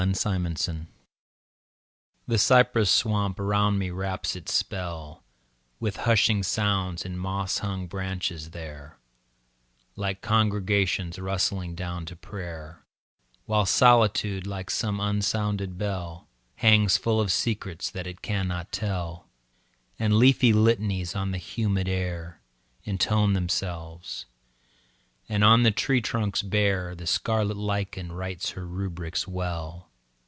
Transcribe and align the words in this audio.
Y 0.03 0.13
Z 0.13 0.27
Down 0.33 0.41
the 0.41 0.67
Bayou 0.67 0.85
THE 2.25 2.39
cypress 2.39 2.89
swamp 2.89 3.39
around 3.39 3.77
me 3.77 3.91
wraps 3.91 4.35
its 4.35 4.51
spell, 4.51 5.23
With 5.79 5.97
hushing 6.07 6.41
sounds 6.41 7.05
in 7.05 7.15
moss 7.19 7.59
hung 7.59 7.85
branches 7.85 8.49
there, 8.49 8.97
Like 9.95 10.21
congregations 10.21 11.19
rustling 11.19 11.75
down 11.75 12.07
to 12.07 12.15
prayer, 12.15 12.83
While 13.45 13.67
Solitude, 13.67 14.47
like 14.47 14.71
some 14.71 14.99
unsounded 14.99 15.77
bell, 15.77 16.27
Hangs 16.55 16.97
full 16.97 17.21
of 17.21 17.31
secrets 17.31 17.91
that 17.91 18.07
it 18.07 18.23
cannot 18.23 18.71
tell, 18.71 19.29
And 19.99 20.15
leafy 20.17 20.51
litanies 20.51 21.13
on 21.15 21.29
the 21.29 21.37
humid 21.37 21.87
air 21.87 22.41
Intone 22.85 23.33
themselves, 23.33 24.25
and 25.29 25.43
on 25.43 25.61
the 25.61 25.69
tree 25.69 26.01
trunks 26.01 26.41
bare 26.41 26.95
The 26.95 27.05
scarlet 27.05 27.55
lichen 27.55 28.11
writes 28.11 28.51
her 28.51 28.65
rubrics 28.65 29.27
well. 29.27 29.89